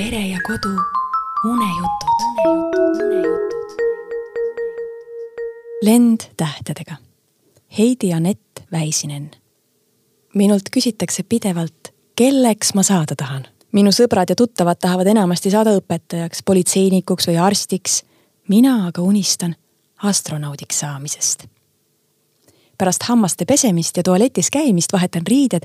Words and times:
pere 0.00 0.26
ja 0.26 0.38
kodu 0.46 0.76
unejutud. 1.44 2.20
lend 5.82 6.20
tähtedega. 6.36 6.96
Heidi 7.78 8.12
Anett 8.12 8.40
Väisinen. 8.72 9.30
minult 10.34 10.62
küsitakse 10.76 11.22
pidevalt, 11.22 11.92
kelleks 12.16 12.74
ma 12.74 12.82
saada 12.82 13.14
tahan. 13.16 13.46
minu 13.72 13.90
sõbrad 13.90 14.28
ja 14.28 14.36
tuttavad 14.36 14.76
tahavad 14.80 15.06
enamasti 15.06 15.50
saada 15.50 15.76
õpetajaks, 15.76 16.38
politseinikuks 16.44 17.28
või 17.28 17.36
arstiks. 17.38 18.04
mina 18.48 18.86
aga 18.86 19.02
unistan 19.02 19.56
astronaudiks 20.02 20.78
saamisest. 20.80 21.46
pärast 22.78 23.02
hammaste 23.02 23.44
pesemist 23.44 23.96
ja 23.96 24.02
tualetis 24.02 24.50
käimist 24.50 24.92
vahetan 24.92 25.22
riided 25.26 25.62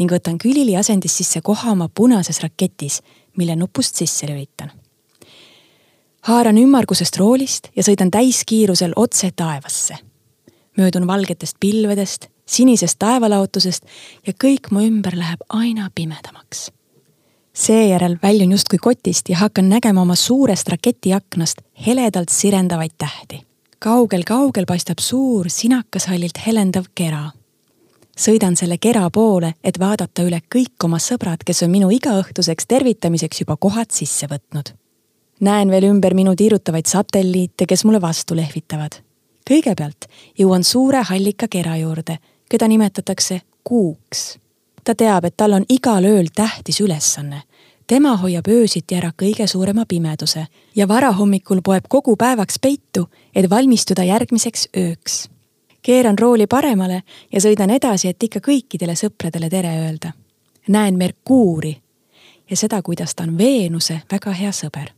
ning 0.00 0.12
võtan 0.12 0.38
külili 0.40 0.76
asendis 0.80 1.18
sisse 1.20 1.42
koha 1.44 1.74
oma 1.74 1.90
punases 1.92 2.40
raketis, 2.40 3.02
mille 3.36 3.56
nupust 3.56 4.00
sisse 4.00 4.26
lülitan. 4.26 4.72
haaran 6.20 6.58
ümmargusest 6.58 7.16
roolist 7.16 7.68
ja 7.76 7.82
sõidan 7.82 8.10
täiskiirusel 8.10 8.92
otse 8.96 9.30
taevasse. 9.36 9.94
möödun 10.76 11.06
valgetest 11.06 11.56
pilvedest, 11.60 12.26
sinisest 12.46 12.98
taevalaotusest 12.98 13.84
ja 14.26 14.32
kõik 14.44 14.70
mu 14.70 14.80
ümber 14.80 15.16
läheb 15.16 15.40
aina 15.48 15.90
pimedamaks. 15.94 16.70
seejärel 17.52 18.16
väljun 18.22 18.52
justkui 18.52 18.78
kotist 18.78 19.28
ja 19.28 19.36
hakkan 19.36 19.68
nägema 19.68 20.02
oma 20.02 20.14
suurest 20.14 20.68
raketiaknast 20.68 21.60
heledalt 21.86 22.28
sirendavaid 22.28 22.92
tähti 22.98 23.46
kaugel-kaugel 23.78 24.66
paistab 24.66 24.98
suur 25.00 25.48
sinakashallilt 25.48 26.46
helendav 26.46 26.84
kera 26.94 27.30
sõidan 28.20 28.56
selle 28.56 28.76
kera 28.78 29.08
poole, 29.10 29.54
et 29.64 29.78
vaadata 29.80 30.24
üle 30.26 30.40
kõik 30.54 30.84
oma 30.84 31.00
sõbrad, 31.00 31.44
kes 31.46 31.64
on 31.64 31.72
minu 31.72 31.90
igaõhtuseks 31.94 32.68
tervitamiseks 32.68 33.44
juba 33.44 33.56
kohad 33.56 33.90
sisse 33.90 34.28
võtnud. 34.30 34.74
näen 35.40 35.70
veel 35.70 35.84
ümber 35.88 36.14
minu 36.14 36.34
tiirutavaid 36.36 36.86
satelliite, 36.86 37.66
kes 37.66 37.84
mulle 37.84 38.00
vastu 38.00 38.36
lehvitavad. 38.36 39.00
kõigepealt 39.50 40.08
jõuan 40.38 40.64
suure 40.64 41.02
hallika 41.02 41.48
kera 41.48 41.76
juurde, 41.76 42.18
keda 42.48 42.68
nimetatakse 42.68 43.40
kuuks. 43.64 44.38
ta 44.84 44.94
teab, 44.94 45.24
et 45.24 45.36
tal 45.36 45.52
on 45.52 45.64
igal 45.68 46.04
ööl 46.04 46.28
tähtis 46.34 46.80
ülesanne 46.80 47.42
tema 47.86 48.16
hoiab 48.16 48.46
öösiti 48.48 48.94
ära 48.94 49.10
kõige 49.22 49.46
suurema 49.46 49.84
pimeduse 49.84 50.46
ja 50.76 50.88
varahommikul 50.88 51.60
poeb 51.62 51.84
kogu 51.88 52.16
päevaks 52.16 52.58
peitu, 52.58 53.08
et 53.34 53.50
valmistuda 53.50 54.04
järgmiseks 54.04 54.68
ööks 54.76 55.28
keeran 55.82 56.18
rooli 56.18 56.46
paremale 56.46 57.02
ja 57.32 57.40
sõidan 57.40 57.70
edasi, 57.70 58.08
et 58.08 58.22
ikka 58.22 58.40
kõikidele 58.44 58.94
sõpradele 58.96 59.50
tere 59.50 59.76
öelda. 59.84 60.12
näen 60.68 60.96
Merkuuri 60.96 61.76
ja 62.50 62.56
seda, 62.56 62.82
kuidas 62.82 63.14
ta 63.14 63.22
on 63.22 63.38
Veenuse 63.38 64.00
väga 64.12 64.30
hea 64.30 64.50
sõber. 64.52 64.90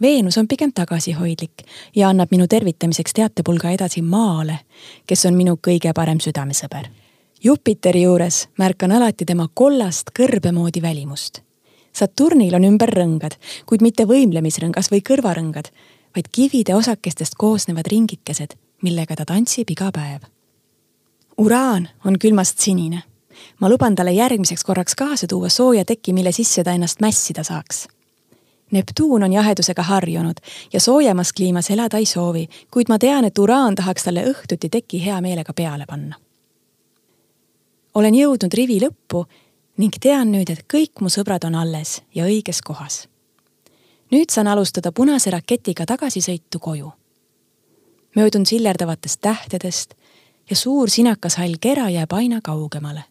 Veenus 0.00 0.38
on 0.38 0.48
pigem 0.48 0.72
tagasihoidlik 0.72 1.64
ja 1.96 2.08
annab 2.08 2.30
minu 2.30 2.46
tervitamiseks 2.46 3.12
teatepulga 3.12 3.70
edasi 3.70 4.02
Maale, 4.02 4.58
kes 5.06 5.26
on 5.26 5.34
minu 5.34 5.58
kõige 5.68 5.92
parem 5.94 6.20
südamesõber. 6.20 6.86
Jupiteri 7.44 8.02
juures 8.02 8.48
märkan 8.58 8.92
alati 8.92 9.24
tema 9.24 9.48
kollast 9.54 10.10
kõrbe 10.18 10.52
moodi 10.52 10.82
välimust. 10.82 11.42
Saturnil 11.92 12.54
on 12.54 12.64
ümber 12.64 12.90
rõngad, 12.94 13.34
kuid 13.66 13.82
mitte 13.82 14.06
võimlemisrõngas 14.06 14.90
või 14.90 15.02
kõrvarõngad, 15.02 15.70
vaid 16.14 16.30
kivide 16.32 16.74
osakestest 16.74 17.34
koosnevad 17.34 17.86
ringikesed 17.90 18.54
millega 18.82 19.16
ta 19.16 19.24
tantsib 19.24 19.70
iga 19.70 19.90
päev. 19.92 20.22
uraan 21.38 21.88
on 22.04 22.18
külmast 22.18 22.58
sinine. 22.58 23.02
ma 23.60 23.68
luban 23.68 23.94
talle 23.94 24.12
järgmiseks 24.12 24.64
korraks 24.64 24.94
kaasa 24.94 25.26
tuua 25.26 25.48
sooja 25.48 25.84
teki, 25.84 26.12
mille 26.12 26.32
sisse 26.32 26.64
ta 26.64 26.72
ennast 26.72 27.00
mässida 27.00 27.44
saaks. 27.44 27.88
Neptuun 28.70 29.22
on 29.22 29.32
jahedusega 29.32 29.82
harjunud 29.82 30.36
ja 30.72 30.80
soojemas 30.80 31.32
kliimas 31.32 31.70
elada 31.70 31.96
ei 31.96 32.06
soovi, 32.06 32.48
kuid 32.70 32.86
ma 32.88 32.98
tean, 32.98 33.24
et 33.24 33.38
uraan 33.38 33.74
tahaks 33.74 34.04
talle 34.04 34.24
õhtuti 34.24 34.68
teki 34.68 35.04
hea 35.04 35.20
meelega 35.20 35.52
peale 35.52 35.84
panna. 35.86 36.16
olen 37.94 38.14
jõudnud 38.14 38.54
rivi 38.54 38.80
lõppu 38.80 39.24
ning 39.76 39.94
tean 40.00 40.32
nüüd, 40.32 40.50
et 40.50 40.66
kõik 40.74 41.00
mu 41.00 41.08
sõbrad 41.08 41.44
on 41.46 41.54
alles 41.54 42.02
ja 42.14 42.24
õiges 42.24 42.62
kohas. 42.64 43.08
nüüd 44.10 44.30
saan 44.30 44.46
alustada 44.46 44.92
punase 44.92 45.30
raketiga 45.30 45.86
tagasisõitu 45.86 46.58
koju 46.58 46.97
möödun 48.18 48.46
sillerdavatest 48.46 49.20
tähtedest 49.20 49.94
ja 50.50 50.56
suur 50.56 50.90
sinakas 50.90 51.36
hall 51.36 51.54
kera 51.60 51.90
jääb 51.90 52.12
aina 52.12 52.40
kaugemale. 52.42 53.04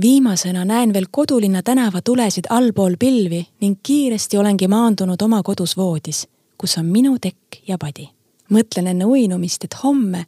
viimasena 0.00 0.64
näen 0.64 0.92
veel 0.92 1.06
kodulinna 1.10 1.62
tänava 1.62 2.02
tulesid 2.02 2.44
allpool 2.50 2.94
pilvi 2.98 3.46
ning 3.60 3.76
kiiresti 3.82 4.38
olengi 4.38 4.68
maandunud 4.68 5.22
oma 5.22 5.42
kodus 5.42 5.76
voodis, 5.76 6.28
kus 6.58 6.78
on 6.78 6.86
minu 6.86 7.18
tekk 7.20 7.62
ja 7.68 7.78
padi. 7.78 8.08
mõtlen 8.52 8.86
enne 8.86 9.04
uinumist, 9.04 9.64
et 9.64 9.76
homme 9.82 10.26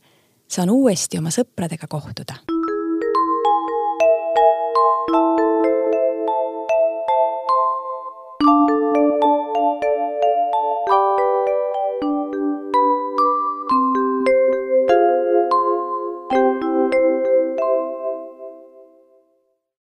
saan 0.48 0.70
uuesti 0.70 1.18
oma 1.18 1.30
sõpradega 1.30 1.86
kohtuda 1.88 2.51